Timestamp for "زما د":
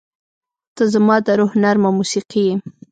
0.93-1.27